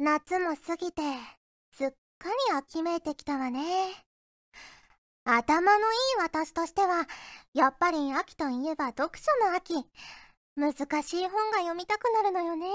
[0.00, 1.02] 夏も過ぎて
[1.76, 3.60] すっかり秋めいてきたわね。
[5.24, 7.06] 頭のいい私としては
[7.54, 9.74] やっぱり秋といえば読書の秋。
[10.56, 10.72] 難
[11.02, 12.66] しい本が読みたくなるのよね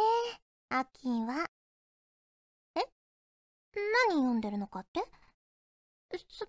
[0.69, 1.49] 秋は。
[2.75, 2.85] え？
[4.07, 5.01] 何読んでるのかって？
[6.11, 6.45] そそ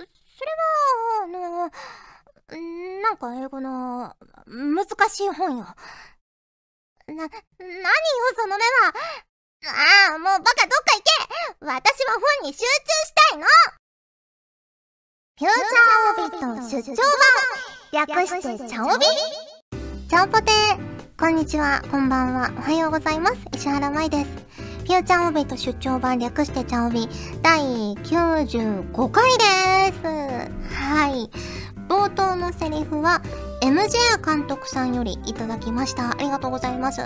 [0.00, 1.70] れはあの
[3.02, 4.14] なんか英語の
[4.46, 5.64] 難しい本よ。
[7.08, 7.30] な何よ
[8.36, 8.94] その目は。
[9.66, 11.72] ああ、もうバカどっか行け私
[12.04, 13.46] は本に集中したいの
[15.36, 17.00] フューチャーオビット出張
[17.92, 19.06] 版略してチャオビ
[20.08, 23.38] チャオポテーこんにちは、こんばんは、おはようございます。
[23.54, 24.30] 石原舞です。
[24.84, 27.08] フューチャーオビット出張版略してチャオビ
[27.40, 27.62] 第
[27.94, 30.06] 95回です。
[30.76, 31.30] はい。
[31.88, 33.22] 冒頭のセリフは
[33.64, 36.10] MJ 監督さんよりいただきました。
[36.10, 37.00] ありがとうございます。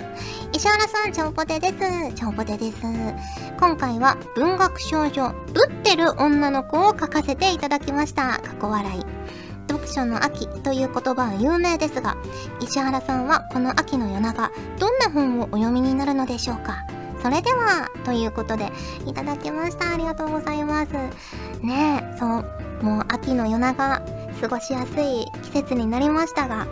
[0.53, 1.75] 石原さん、ちゃんぽてです。
[2.15, 2.79] ちゃんぽてです。
[3.61, 5.33] 今回は文学少女、打
[5.69, 8.41] ってる女の子を書かせていただきました。
[8.43, 9.07] 過去笑い。
[9.69, 12.17] 読書の秋という言葉は有名ですが、
[12.61, 14.51] 石原さんはこの秋の夜長、
[14.81, 16.85] どんな本をお読みになるのでしょうか
[17.23, 18.73] それでは、ということで、
[19.07, 19.93] いただきました。
[19.95, 20.93] ありがとうございます。
[21.63, 22.45] ねえ、そう、
[22.83, 24.03] もう秋の夜長、
[24.41, 26.67] 過ごしやすい季節になりましたが、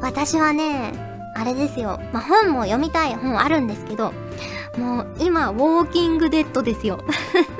[0.00, 0.92] 私はね、
[1.34, 2.00] あれですよ。
[2.12, 4.12] まあ、本も読みたい本あるんですけど、
[4.76, 7.02] もう今、ウォーキングデッドですよ。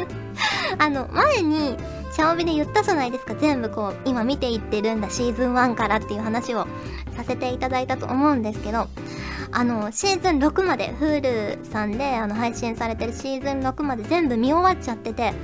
[0.79, 1.77] あの、前に、
[2.13, 3.35] シャオビで言ったじゃないですか。
[3.35, 6.67] 全部こう、今見ていってるんだ、シーズン1からっていう話を
[7.17, 8.87] させていただいたと思うんですけど、
[9.55, 15.35] あの、シーズン6まで、Hulu さんであの配信されてるシーズン6まで全部見終わっちゃってて、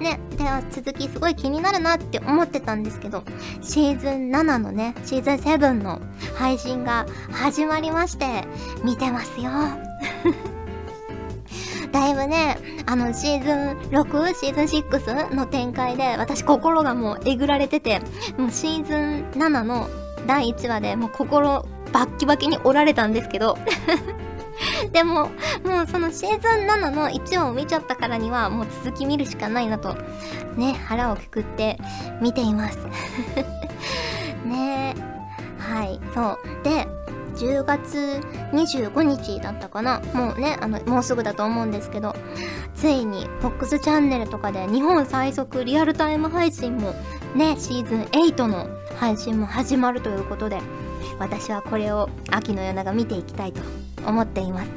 [0.00, 3.24] ね、で、続きすごい気になるなって思ってたんですけど、
[3.60, 6.00] シーズン7のね、シーズン7の
[6.34, 8.46] 配信が始まりまして、
[8.84, 9.50] 見てますよ。
[11.92, 18.00] だいぶね、あの、シーズン6、シーズン6の展開で、私心がもうえぐられてて、
[18.38, 19.90] もうシーズン7の
[20.26, 23.58] 第1話でもう心バッキバキに折られたんですけど。
[24.92, 25.30] でも、
[25.64, 29.96] もうそのシーズン7の1話を見ちゃったからには、もう続き見るしかないなと、
[30.56, 31.78] ね、腹をくくって
[32.20, 32.78] 見ています。
[34.44, 35.08] ねえ
[35.58, 36.64] はい、そう。
[36.64, 36.88] で、
[37.36, 38.20] 10月
[38.52, 40.00] 25日だったかな。
[40.12, 42.16] もうね、あの、もうすぐだと思うんですけど、
[42.74, 46.94] ついに FOX チャンネルとかで日本最速リアルタイム配信も
[47.34, 48.66] ね、シーズン8の
[48.98, 50.60] 配信も始まるということで、
[51.18, 53.60] 私はこれを秋の夜長見ていきたいと
[54.06, 54.70] 思っています。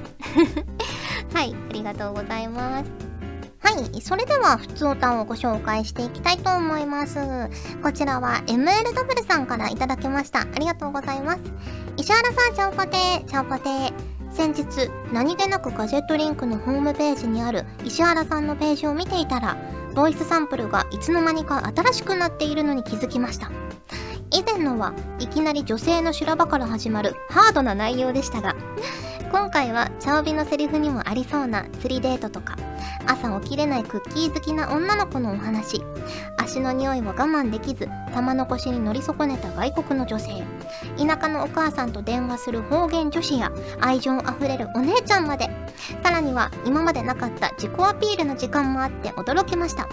[1.34, 2.92] はいありがとうございます。
[3.60, 7.20] はいそれでは普通歌をご紹介していきたいと思います。
[7.84, 10.42] こちらは MLW さんからいただきました。
[10.42, 11.40] ありがとうございます。
[11.98, 13.26] 石原さんちゃんぽてー。
[13.26, 14.12] ちゃんぽてー。
[14.32, 19.58] 先日何気なくガジェットリンクのホームページにある石原さんのページを見ていたら
[19.94, 23.52] ボイスサンプルがいつの間にか新しくなっているのに気づきました。
[24.32, 28.56] 以前のはいきなり女性の修羅場から始まるハードな内容でしたが
[29.32, 32.58] 今回はチャオビのセリフにもありそうな釣りデートとか。
[33.08, 35.84] 朝起きれないクッキー好きな女の子のお話。
[36.38, 40.44] 足の匂いを我慢できず玉の腰に乗り損ねた外国の女性。
[40.98, 45.50] 田舎のお母さんと電話する方言女子や愛情あふれるお姉ちゃんまで。
[46.04, 49.88] さらには今までなかった自己アピールの時間もあって驚きました。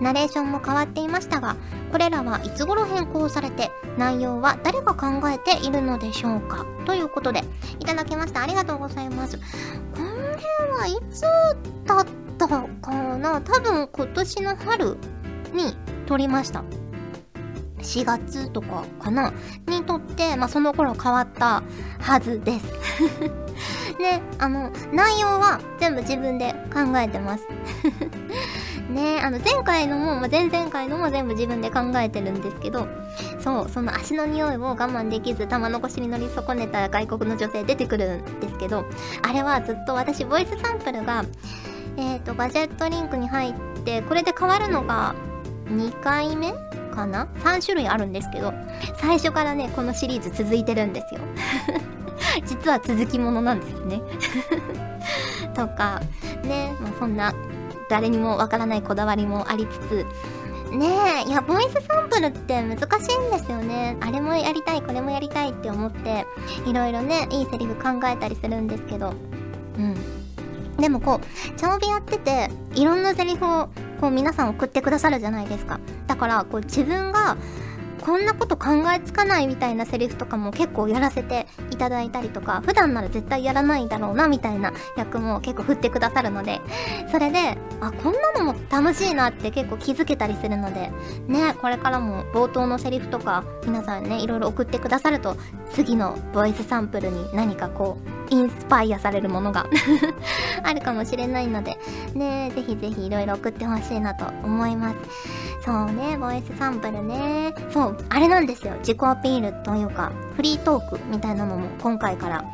[0.00, 1.56] ナレーションも変わっていましたが
[1.92, 6.64] これらはいつ頃変更されて内容は誰が考えているのでしょうか？
[6.86, 7.42] ということで
[7.78, 8.42] いただきました。
[8.42, 9.36] ありがとうございます。
[9.36, 9.42] こ
[10.64, 11.56] れはいつだっ
[11.86, 12.04] た
[12.48, 12.66] か
[13.18, 13.40] な。
[13.40, 14.96] 多分今年の春
[15.52, 16.64] に撮りました。
[17.78, 19.32] 4月とかかな。
[19.66, 21.62] にとって、まあ、その頃変わった
[22.00, 22.66] はずです。
[24.00, 27.46] ね、あの、内容は全部自分で考えてます。
[28.90, 32.88] ねあの前回のも、まあ、前々回のも全部自分で考えてるんですけど
[33.38, 38.84] そうその足の匂いを我慢できず玉の腰に乗り損ねた外国の女性出てくるんですけど
[39.22, 41.24] あれはずっと私ボイスサンプルが
[41.96, 43.54] えっ、ー、とガジェットリンクに入っ
[43.84, 45.14] てこれで変わるのが
[45.66, 46.52] 2回目
[46.94, 48.52] かな？3種類あるんですけど
[48.98, 51.20] 最初からねこのシリーズ続いてるんですよ。
[52.46, 54.00] 実は続きものなんですね。
[55.54, 56.00] とか
[56.44, 57.32] ね、まあ、そんな
[57.88, 60.06] 誰にもわからないこだわりもありつつ
[60.74, 60.86] ね
[61.26, 63.96] えいやボイスサンプルって難しいんですよね。
[64.00, 66.26] あれもやりたいこれもやりたいって思って
[66.64, 69.12] いろいろねいいセリフ考えたりするんですけど
[69.78, 70.19] うん。
[70.80, 73.68] でもこうチャオビやってていろんなセリフを
[74.00, 75.80] こう皆さん送ってくださるじゃないですか。
[76.06, 77.36] だからこう自分が
[78.00, 86.60] こんなこと考えつかないみたいなセリフとかも結構やらせていただいたりとか普段なら絶対やらないだろうなみたいな役も結構振ってくださるので
[87.10, 90.90] それであこんなのも楽しいなって結構気づけたりするので
[91.28, 95.36] ねこれからも冒頭のセリフとか皆さんねいろいろ送ってくださると
[95.72, 99.66] 次のボイスサンプルに何かこうインスパイアされるものが
[100.62, 101.76] あるかもしれないので
[102.14, 104.96] ねぜひぜひいろいろ送ってほしいなと思います。
[105.62, 107.54] そうねボイスサンプルね。
[107.70, 108.74] そうあれなんですよ。
[108.78, 112.44] 自己アピールというかフリートークみたいなのも今回から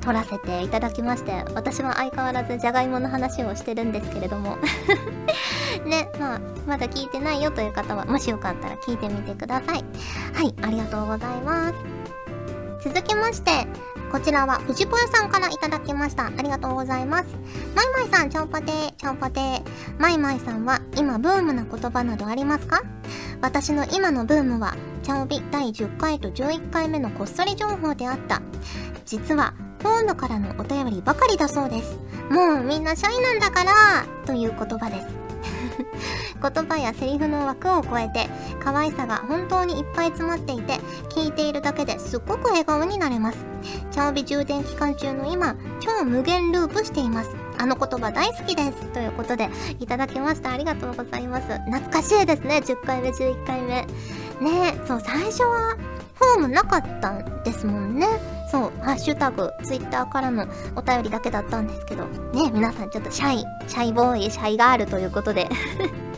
[0.00, 4.58] 撮らせていただきまして私は相変わらずじゃがいもの話をしてるんですけれども。
[5.86, 9.84] ねまあまだ聞いてないよという方はもしよかったら聞いてみてください。
[10.34, 11.74] はいありがとうございます。
[12.84, 13.66] 続きまして
[14.14, 16.26] こちらは藤ぽよさんからいただきました。
[16.26, 17.26] ありがとうございます。
[17.74, 19.62] マイマイさん、ちゃんぽてー、ちゃんぽてー。
[19.98, 22.84] マイマイさんは今ブームな言葉などありますか？
[23.42, 28.40] 私の今のブームは、チャオビ第10回と11回目のこっそり情報であった。
[29.04, 31.98] 実は、フォームからのお便りばかりだそうです。
[32.30, 35.06] もうみんなシャイなんだからという言葉です。
[36.44, 38.28] 言葉やセリフの枠を超えて
[38.62, 40.74] 可愛さが本当にいっぱい詰まっていて
[41.08, 43.38] 聞いているだけですっごく笑顔になれます。
[43.90, 47.30] チャオビ充電期間中の今超無限ループしています。
[47.56, 48.92] あの言葉大好きです。
[48.92, 49.48] ということで
[49.80, 50.52] いただきました。
[50.52, 51.46] ありがとうございます。
[51.46, 52.58] 懐かしいですね。
[52.58, 53.86] 10回目11回目。
[54.40, 55.76] ねそう最初は
[56.14, 58.06] フォームなかったんですもんね。
[58.50, 60.46] そう、ハッシュタグ、ツイッターからの
[60.76, 65.48] お便りだけだったんですけど、ね、皆さんちょっとシャイ、シャイボーイ、シャイガールということで。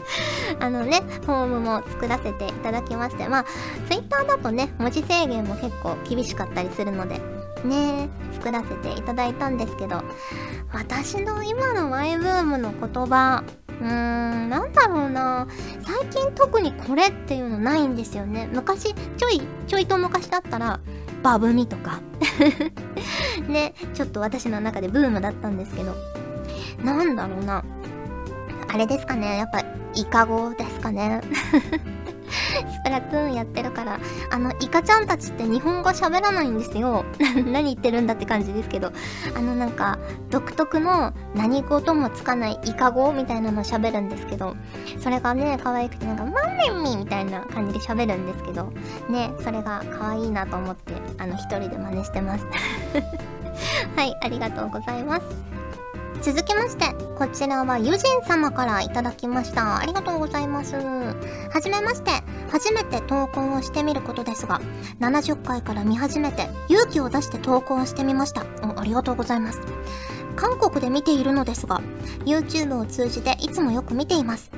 [0.61, 3.45] あのね、フォームも作らせていただきまして、まあ、
[3.89, 7.21] ツイッターだとね、文字制限も結構厳しかったりするので、
[7.65, 10.03] ね、作らせていただいたんですけど、
[10.73, 13.43] 私の今のマイブームの言葉、
[13.81, 15.47] うーん、なんだろうな。
[15.81, 18.49] 最近特にこれっていうのないんですよね。
[18.53, 20.81] 昔、ちょい、ちょいと昔だったら、
[21.23, 22.01] バブミとか
[23.49, 25.95] ね、ちょっと私の中でブームだったんですけど、
[26.83, 27.65] なんだろうな。
[28.69, 29.65] あれですかね、やっぱ、
[29.97, 31.21] イカ語ですかね。
[32.29, 34.01] スプラトゥーンやってるから、
[34.31, 37.05] あの、イカちゃんたちって日本語喋らないんですよ。
[37.47, 38.93] 何言ってるんだって感じですけど、
[39.37, 39.99] あのなんか、
[40.31, 44.57] 独特の何語ともつかないイカ語みたいなの喋るんですけど、
[44.99, 48.73] それがね、可愛くてなんか、マンネミみたいな感じで喋るんですけど、
[49.09, 52.47] ね、それが可愛いなと思って、あの、一人で真似してます。
[53.97, 55.23] はい、ありがとうございます。
[56.23, 56.85] 続きまして、
[57.17, 59.79] こちらはユジン様からいただきました。
[59.79, 60.75] ありがとうございます。
[60.77, 61.15] は
[61.63, 62.11] じめまして、
[62.51, 64.61] 初めて投稿をしてみることですが、
[65.01, 68.43] 70回から見始めて勇気を出して投稿をしてみました。
[68.77, 69.61] ありがとうございます。
[70.35, 71.81] 韓国で見ているのですが、
[72.25, 74.51] YouTube を通じていつもよく見ています。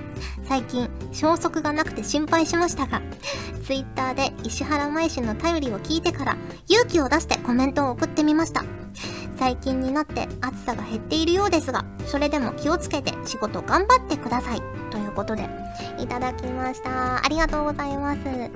[0.48, 3.00] 最近、消息がなくて心配しましたが、
[3.64, 6.36] Twitter で石原舞氏の頼りを聞いてから
[6.68, 8.64] 勇気を出してコメントを送ってみました。
[9.38, 14.62] 最近になって暑さが減っているようですが、それでも気をつけて仕事頑張ってください。
[14.90, 15.48] ということで、
[15.98, 17.24] いただきました。
[17.24, 18.18] ありがとうございます。
[18.18, 18.50] ね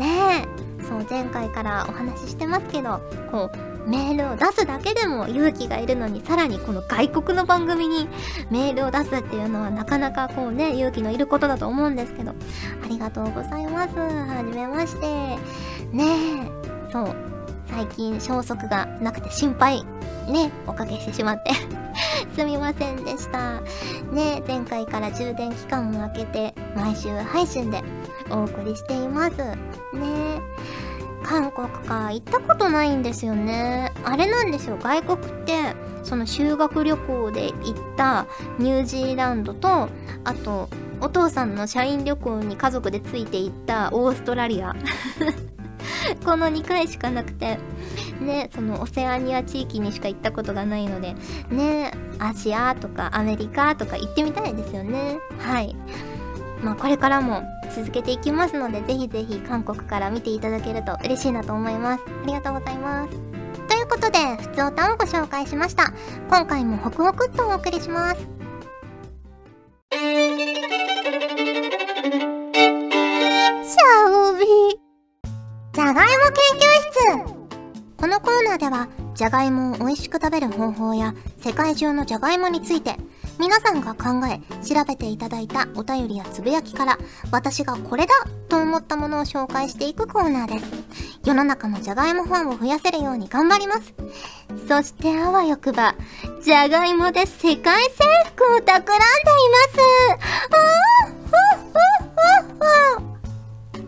[0.00, 3.00] え、そう、前回からお話ししてますけど、
[3.30, 8.08] こう、メールを出すだけでも勇気がいるのに、さらにこの外国の番組に
[8.50, 13.96] メールを出すっていうのはなかなかこうね、勇気のいることだと思うんですけど、ありがとうございます。
[13.96, 15.06] はじめまして。
[15.92, 17.14] ねえ、そう、
[17.70, 19.86] 最近消息がなくて心配
[20.28, 21.52] ね、おかけしてしまって
[22.36, 23.60] すみませんでした。
[24.12, 27.82] ね、前回から充電期間を空けて毎週配信で
[28.30, 29.36] お送りしています。
[29.36, 30.40] ね。
[31.22, 33.92] 韓国か行ったことないんですよね。
[34.04, 38.26] あれなんですよ、外国って、その修学旅行で行った
[38.58, 39.88] ニュージーランドと、
[40.24, 40.68] あと、
[41.00, 44.74] お父さんの社員旅行に家族でついて行ったオーストラリア
[46.24, 47.58] この2回しかなくて、
[48.20, 51.14] ね、そのオセアニア地域にしか行ったことがないので、
[51.50, 55.18] ね、アジアとかアメリカとか行ってみたいですよね。
[55.38, 55.76] はい。
[56.62, 57.42] まあこれからも
[57.74, 62.04] 続けていきますので、ぜひぜひ韓国から見ていただけると嬉しいなと思います。
[62.24, 63.10] ありがとうございます。
[63.68, 65.92] ということで、ふつおたをご紹介しました。
[66.30, 68.35] 今回もホクホクっとお送りします。
[78.06, 78.86] このコーナーでは、
[79.16, 82.94] じゃがいもを美味しく食べる方法や、世界中のじゃがいもについて、
[83.40, 86.98] 皆さんが考え、調べていただいたお便りやつぶやきから、
[87.32, 88.14] 私がこれだ
[88.48, 90.66] と思ったものを紹介していくコーナーです。
[91.24, 93.92] 世の中のじゃがいもファンを増やせるように頑張ります。
[94.68, 95.96] そしてあわよくば、
[96.44, 98.04] じゃがいもで世界征
[98.36, 99.02] 服を企んでいま
[99.72, 100.30] す。
[100.52, 102.58] あーふっふっふっ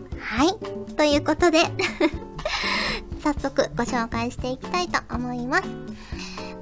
[0.09, 0.95] ふはい。
[0.95, 1.59] ということで
[3.19, 5.63] 早速ご紹介していきたいと思います。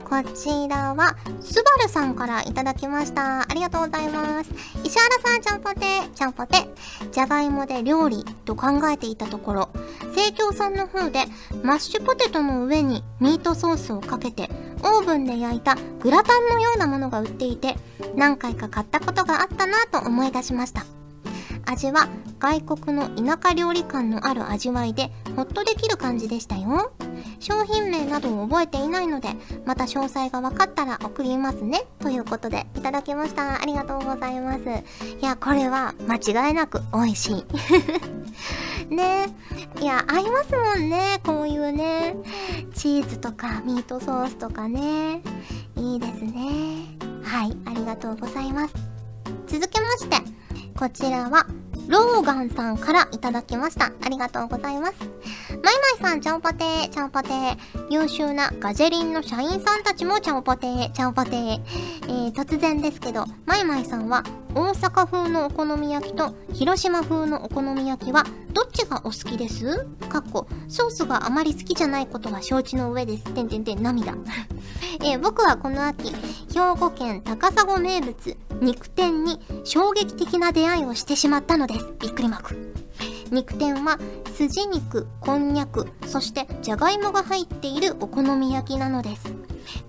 [0.03, 3.41] こちらは、スバルさんからいただきました。
[3.41, 4.49] ありがとうございます。
[4.83, 5.85] 石原さん、ちゃんぽて、
[6.15, 6.69] ちゃんぽて。
[7.11, 9.69] じゃがいもで料理と考えていたところ、
[10.15, 11.25] 生協さんの方で、
[11.61, 14.49] マッシュポテトの上にミートソースをかけて、
[14.81, 17.75] オーブンで焼いたグラタンのようなものが売っていて、
[18.15, 20.85] 何回か買ったことがあったなと思い出しました。
[21.69, 22.07] 味は
[22.39, 26.91] 外国の田舎料理感のある味わいでほっとできる感じでしたよ。
[27.39, 29.29] 商品名などを覚えていないので、
[29.65, 31.85] また詳細が分かったら送りますね。
[31.99, 33.61] ということで、いただきました。
[33.61, 34.59] ありがとうございます。
[34.63, 37.45] いや、これは間違いなく美味しい。
[38.93, 39.27] ね
[39.81, 41.19] いや、合いますもんね。
[41.25, 42.15] こういうね。
[42.73, 45.21] チーズとかミートソースとかね。
[45.75, 46.97] いいですね。
[47.23, 48.73] はい、ありがとうございます。
[49.47, 50.36] 続きまして、
[50.77, 51.47] こちらは、
[51.87, 53.91] ローガンさんからいただきました。
[54.05, 54.93] ありがとうございます。
[55.49, 57.57] マイマイさん、ちゃんぽてー、ちゃんぽてー。
[57.89, 61.61] 優秀なガジェリンの社員さんたちもちゃんぽてー、ちゃんぽてー。
[62.03, 68.23] えー、突然ですけど、マイマイさんは、大阪風のお好み焼きと広島風のお好み焼きは、
[68.57, 69.85] どっちがお好きです？
[70.09, 73.23] かっこ、ソースがあまり好きじゃないことは承知の上です。
[73.25, 74.15] てんてんてん、涙。
[75.05, 76.15] えー、僕はこの秋、兵
[76.75, 81.85] 庫県高砂名物、肉店に衝撃的な出会いをしてしまったのです。
[81.99, 82.73] びっくりマーク。
[83.31, 83.99] 肉店は
[84.35, 89.33] 筋肉、こんにゃく、そしてじゃがいもが入っているお好み焼きなのです。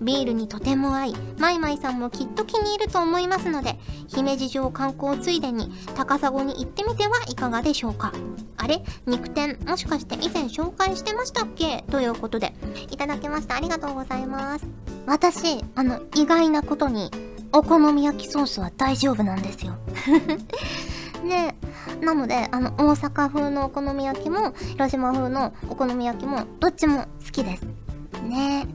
[0.01, 8.11] ビールにとても合い、マイマイさんもきっと気に入ると思いますので、姫路城観光ついでに高砂に行ってみてはいかがでしょうか。
[8.57, 8.83] あれ？
[9.05, 11.85] 肉店、もしかして以前紹介してましたっけ？
[11.91, 12.53] ということで、
[12.91, 13.55] いただきました。
[13.55, 14.67] ありがとうございます。
[15.05, 17.09] 私、あの、意外なことに、
[17.53, 19.75] お好み焼きソースは大丈夫なんですよ。
[21.29, 21.55] ね
[22.01, 27.63] なので、あの、大阪風のお好み焼きも、広島風のお好み焼きも、どっちも好きです。
[28.23, 28.67] ね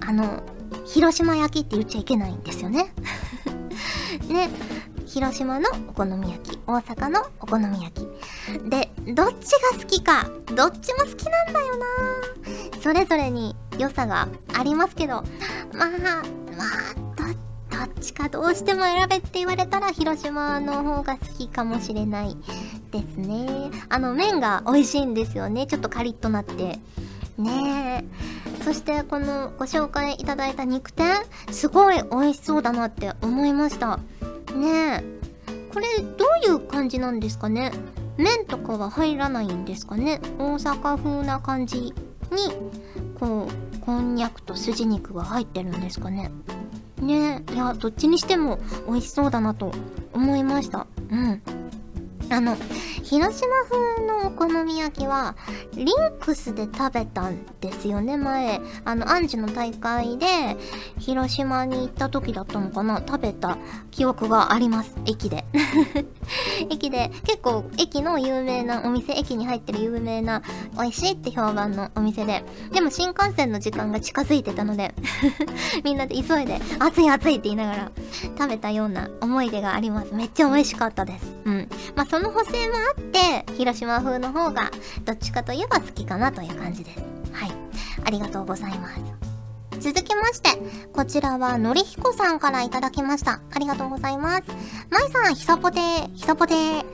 [0.00, 0.42] あの、
[0.84, 2.92] 広島焼きって言っちゃいけないんですよね。
[4.28, 4.50] ね
[5.06, 8.68] 広島のお好み焼き、大阪のお好み焼き。
[8.68, 11.86] で、どっちが好きか、どっちも好きなんだよな
[12.82, 15.22] それぞれに良さがありますけど、
[15.72, 17.03] まあ、まあ、
[18.04, 22.36] どっちかどうしても選べって言われたら広島の方が好きかもしれない
[22.90, 23.70] ですね。
[23.88, 25.66] あの麺が美味しいんですよね。
[25.66, 26.78] ちょっとカリッとなって。
[27.38, 28.04] ね
[28.60, 28.62] え。
[28.62, 31.14] そしてこのご紹介いただいた肉天、
[31.50, 33.96] すごい美味しそうだなって思いました。
[34.54, 35.04] ねえ。
[35.72, 37.72] これどういう感じなんですかね？
[38.18, 40.20] 麺とかは入らないんですかね？
[40.38, 41.94] 大阪風な感じに、
[43.18, 46.30] こう、こんにゃくと筋肉が入ってるんですかね？
[47.00, 49.72] ねいや、どっちにしても美味しそうだなと
[50.12, 50.86] 思いました。
[51.10, 51.42] うん。
[52.30, 52.56] あの、
[53.02, 55.36] 広島風のお好み焼きは、
[55.74, 55.86] リン
[56.20, 58.60] クスで食べたんですよね、前。
[58.84, 60.56] あの、アンジュの大会で、
[60.98, 63.58] 広島に行った時だったのかな食べた
[63.90, 65.44] 記憶があります、駅で。
[66.70, 70.42] 駅で、結構、駅の有名なお店、駅に入ってる有名な、
[70.74, 72.44] 美味しいって評判のお店で。
[72.72, 74.94] でも新幹線の時間が近づいてたので
[75.84, 77.92] みんなで急いで、熱い熱いって言いながら
[78.38, 80.14] 食べたような思い出があります。
[80.14, 81.34] めっちゃ美味しかったです。
[81.44, 81.68] うん。
[81.94, 84.70] まあ、その補正もあって、広島風の方が、
[85.04, 87.00] どっちかといえば好きかなという感じです。
[87.32, 87.50] はい。
[88.04, 89.00] ありがとうございます。
[89.80, 90.50] 続きまして、
[90.92, 93.40] こちらはのりひこさんからいただきました。
[93.52, 94.44] ありがとうございます。
[94.90, 96.84] まいさん、ひさぽてー、ひさぽてー。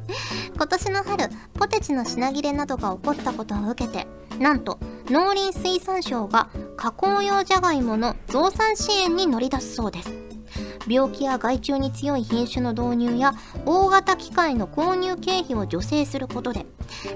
[0.56, 4.06] 今年の春、ポテチの品切れなどが起こったことを受けて、
[4.38, 4.78] なんと、
[5.10, 6.48] 農林水産省が
[6.78, 10.21] 加工用じゃがいもの増産支援に乗り出すそうです。
[10.92, 13.32] 病気や害虫に強い品種の導入や
[13.64, 16.66] 大型機械の購入経費を助成することで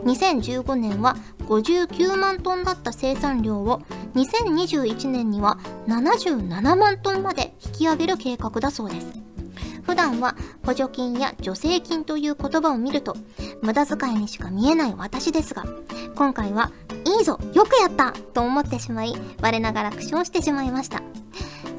[0.04, 3.83] 2015年は59万トンだった生産量を
[4.14, 9.26] 2021年には77万トンまで引き上げる計画だそうです。
[9.83, 13.16] 普段は補助金や助成金という言葉を見ると
[13.62, 15.64] 無駄遣いにしか見えない私ですが
[16.16, 16.73] 今回は
[17.04, 21.02] いいぞよくやったと思ってしまい我ながら苦笑してしまいました。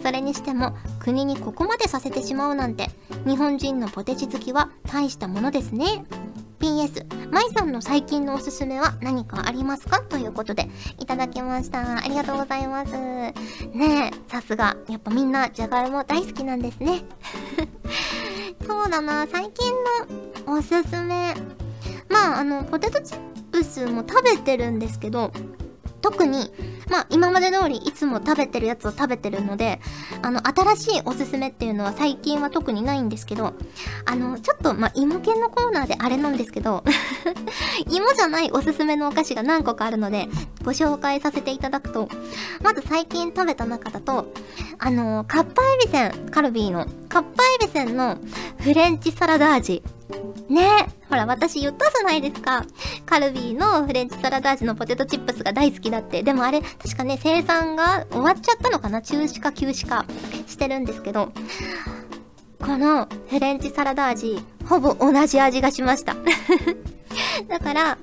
[0.04, 2.89] それにしても国にここまでさせてしまうなんて
[3.25, 6.06] 日本人のポテチ好きは大したものですね
[6.60, 10.01] PS、まいさんの最近のおすすめは何かありますか？
[10.01, 12.00] ということで、いただきました。
[12.00, 12.94] ありがとうございます。
[12.94, 13.34] ね
[14.12, 14.75] え、さすが。
[14.89, 17.04] やっぱみんなじゃがいも大好きなんですね。
[18.66, 19.72] そうだな、最近
[20.48, 21.36] のおすすめ。
[22.10, 23.20] まあ、あの、ポテトチッ
[23.51, 25.32] プスも食べてるんですけど、
[26.01, 26.51] 特に、
[26.89, 29.80] まあ今まで通りいつも食べてるやつを食べてるので、
[30.22, 33.54] あの、新しいおすすめっていうのは最近は特にないんですけど、
[34.06, 36.84] あの、ちょっと、まあ芋系のコーナーであれなんですけど、
[37.89, 40.27] 芋じゃないおすすめのお菓子が何個かあるので、
[40.63, 42.10] ご紹介させていただくと、
[42.62, 44.34] まず最近食べた中だと、
[44.80, 46.86] あの、カッパエビせん、カルビーの、
[47.17, 48.19] カッパエビせんの
[48.59, 49.81] フレンチサラダ味。
[50.50, 52.63] ねほら、私言ったじゃないですか。
[53.07, 56.21] カルビーのフレンチサラダ味のポテトチップスが大好きだって。
[56.21, 60.05] でもあれ、確かね、生産が終わっちゃったのかな中止か休止か
[60.45, 61.31] してるんですけど、
[62.59, 64.38] このフレンチサラダ味、
[64.69, 66.15] ほぼ同じ味がしました。
[67.50, 67.97] だから、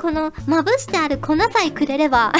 [0.00, 2.32] このまぶしてある粉さえくれれば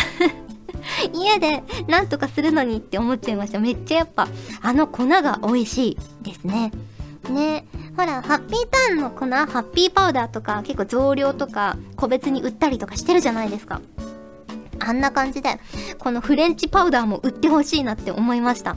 [1.13, 3.59] 家でなんとかするのにって思っちゃいました。
[3.59, 4.29] めっちゃやっぱ、
[4.63, 6.73] あの粉が美味しいですね。
[7.29, 7.67] ね。
[7.97, 13.81] ほら、ハッピーターンの粉、ハッピーパウダーとか結構増量とか個別に売ったりとかしてるじゃないですか。
[14.81, 15.61] あんな感じで、
[15.99, 18.77] このフレンチパウダーも売ってほしいなって思いました。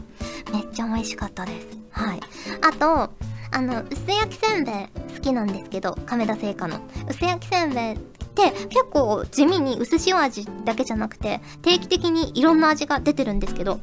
[0.52, 1.68] めっちゃ美味しかったです。
[1.92, 2.20] はい。
[2.62, 3.14] あと、
[3.52, 4.76] あの、薄焼きせんべい
[5.16, 6.80] 好きなんですけど、亀田製菓の。
[7.10, 13.80] 薄焼きせんべいって結構地味に薄塩味だけじゃなくて定期的にいろんな味が出てるんですけど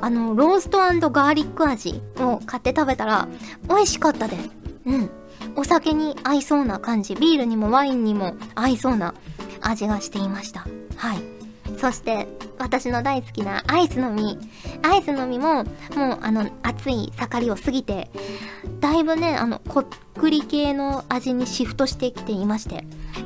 [0.00, 3.28] あのローストガーリック味を買って食べたら
[3.68, 4.50] 美味しかったです。
[4.86, 5.10] うん。
[5.56, 9.14] お酒に合いそうな感じビールにもワインにも合いそうな
[9.60, 10.66] 味がしていました。
[10.96, 11.31] はい。
[11.78, 12.26] そして
[12.58, 14.38] 私の大好きなアイスの実。
[14.82, 18.10] アイスの実ももうあの熱い盛りを過ぎて
[18.80, 22.84] だいぶねあのこっくり系の味にシフトしてきていまして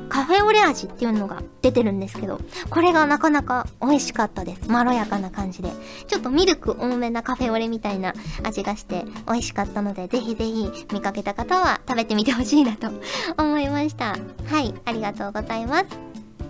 [0.08, 4.70] カフェオレ味っていうのが出てるんですけどこれがなかなか美味しかったです。
[4.70, 5.70] まろやかな感じで。
[6.06, 12.88] ちょっとミルク多めなカフェオレみたいな味がして美味しかったのでぜひぜひ見かけた方は食べてみてほしいなと
[13.36, 14.16] 思いました。
[14.46, 16.05] はいありがとうございます。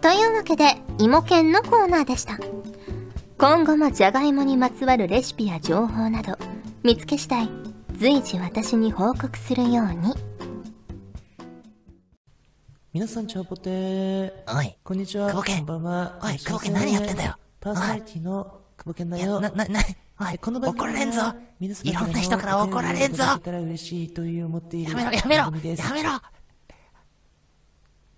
[0.07, 2.39] というわけで芋犬のコーナーでした
[3.39, 6.39] 今後もじゃがいもにまつわるレシピや情報など
[6.85, 7.49] 見つけ次第
[7.97, 10.15] 随時私に報告するように。
[12.93, 14.33] 皆さん、チャオポテー。
[14.57, 14.77] おい。
[14.85, 15.31] こんにちは。
[15.31, 15.57] 久保健。
[15.57, 16.21] こんばんは。
[16.23, 17.35] おい、久保健何やってんだよ。
[17.59, 19.41] パーソナリティの久保健だよ。
[19.41, 19.81] な、な、な、
[20.21, 21.21] おい、この怒られんぞ。
[21.59, 23.25] いろんな人から怒られんぞ。
[23.25, 23.41] や
[24.95, 26.11] めろ、やめろ、やめろ。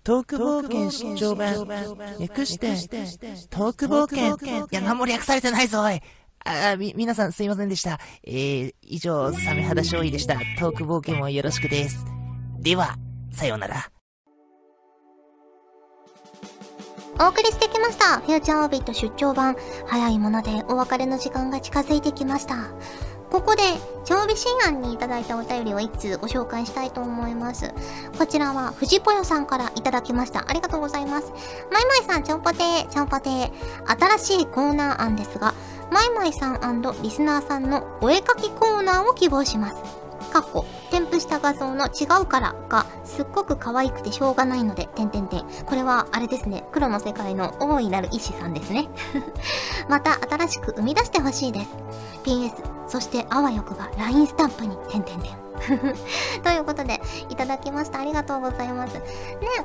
[0.09, 1.67] トーク冒険出張版。
[2.19, 2.69] 略して、
[3.51, 4.65] トーク冒険。
[4.65, 6.01] いや、何も略されてないぞ、おい。
[6.43, 7.99] あ、み、皆さんすいませんでした。
[8.23, 10.39] えー、以上、サメ肌勝利でした。
[10.57, 12.07] トーク冒険もよろしくです。
[12.57, 12.95] では、
[13.31, 13.91] さようなら。
[17.19, 18.17] お送りしてきました。
[18.21, 19.57] フューチャーオービット出張版。
[19.85, 22.71] 早いものでお別れの時間が近づいてきました。
[23.31, 23.61] ここで、
[24.05, 27.71] 調備新案にいただいたお便りを一通ご紹介したいと思います。
[28.17, 30.45] こちらは、藤ぽよさんからいただきました。
[30.47, 31.31] ありがとうございます。
[31.71, 33.51] マイマイさん、ちょんぽてー、ちょんぽてー。
[34.17, 35.53] 新しいコーナー案ですが、
[35.91, 39.99] マイマイさんリスナーさんのお絵描きコーナーを希望します。
[40.31, 45.45] かっこ、添付した画像の違うからがすっごく可愛くてしょうがないので、てんてんてん。
[45.65, 48.89] これはあれですね、黒の世界の大いなる医師さんですね。
[49.89, 51.69] また新しく生み出してほしいです。
[52.23, 55.48] PS、そしてあわよくば LINE スタンプに、点々点。
[56.43, 57.99] ということで、いただきました。
[57.99, 58.95] ありがとうございます。
[58.95, 59.01] ね、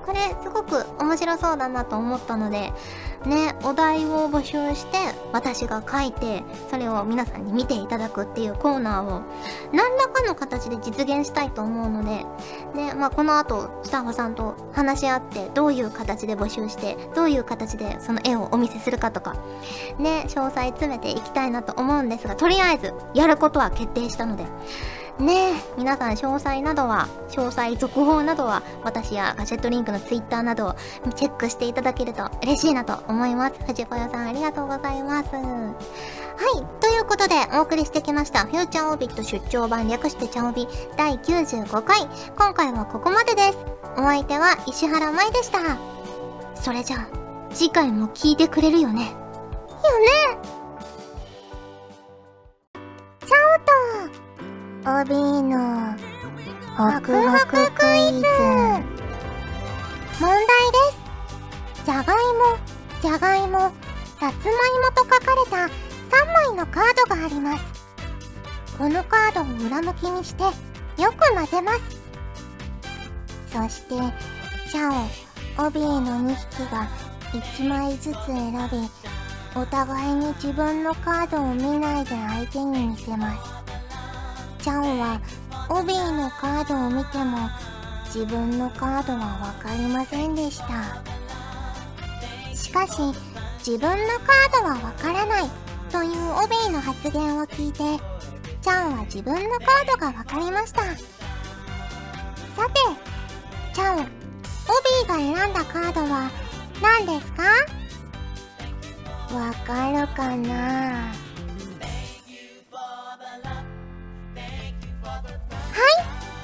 [0.04, 2.72] これすごく面白そうだなと思ったので、
[3.26, 4.98] ね、お題を募集して、
[5.32, 9.22] 私が書いて、それを皆さんに見ていただくっていうコーナーを、
[9.72, 12.26] 何らかの形で実現したいと思うので、
[12.74, 19.36] ね、まあ、この後、スタッフさんと話し合って、どういう形で募集して、どういう形でその絵をお見せするかとか、
[19.98, 24.44] ね、詳細詰めていきたいなと思うんですが、とりあえず、やることは決定したので、
[25.18, 30.74] ねえ、皆さん詳細などは、詳細続報などは、私やガジェットリンクのツイッターなどを
[31.14, 33.54] チェックしていただけると嬉しいなと思います。
[33.64, 35.30] 藤子よさんありがとうございます。
[35.32, 36.80] はい。
[36.80, 42.08] ということで、お送りしてきました、フューチャーオービット出張版略してチャオビ第95回。
[42.36, 43.58] 今回はここまでです。
[43.96, 45.58] お相手は石原舞でした。
[46.56, 47.06] それじゃあ、
[47.52, 49.24] 次回も聞いてくれるよね。
[49.88, 50.06] よね
[53.20, 54.23] チャオと
[54.86, 55.96] オビーの
[56.76, 58.26] ホクホククイズ。
[60.20, 60.84] 問題で
[61.80, 61.86] す。
[61.86, 62.58] じゃがいも
[63.00, 63.72] じゃがいもさ
[64.20, 65.56] つまいもと書かれた
[66.14, 67.64] 3枚のカードがあります。
[68.76, 70.42] このカードを裏向きにして
[71.00, 71.80] よく混ぜます。
[73.50, 73.94] そして
[74.70, 74.92] チャ
[75.62, 76.86] オオビーの2匹が
[77.32, 78.90] 1枚ずつ選び
[79.58, 83.53] お互いに自分のカードを見ないで相手に見せます。
[84.64, 85.20] ちゃんは
[85.68, 87.36] オビーのカードを見ても
[88.06, 91.04] 自分のカードは分かりませんでした。
[92.56, 92.92] しかし
[93.58, 95.50] 自分のカードはわからない
[95.92, 98.02] というオビーの発言を聞いて
[98.62, 100.80] ちゃんは自分のカードがわかりました。
[100.80, 100.96] さて
[103.74, 106.30] ちゃんオビーが選んだカードは
[106.80, 107.42] 何ですか？
[109.36, 111.12] わかるかな？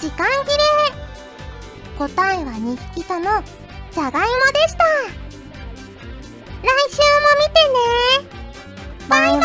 [0.01, 0.65] 時間切れ。
[1.99, 3.25] 答えは2匹とも
[3.93, 4.85] じゃがいもでした。
[6.63, 8.31] 来週も見てね。
[9.11, 9.45] バイバ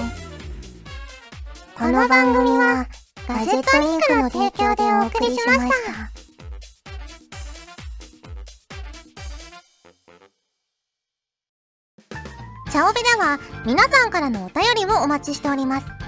[0.00, 0.10] イ。
[1.78, 2.88] この番組は
[3.28, 6.10] ガジェットリンクの提供でお送りしました。
[12.72, 16.07] チャオベでは皆さんからのお便りをお待ちしております。